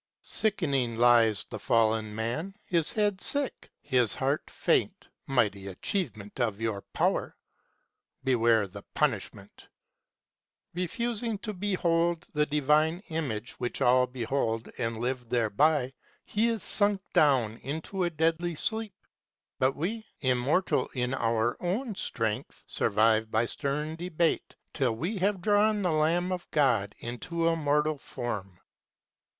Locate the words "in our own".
20.95-21.93